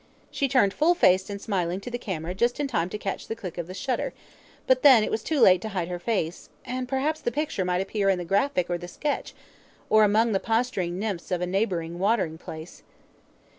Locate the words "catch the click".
2.97-3.59